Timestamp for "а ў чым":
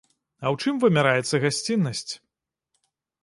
0.43-0.75